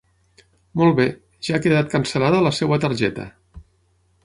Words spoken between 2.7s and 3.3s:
targeta.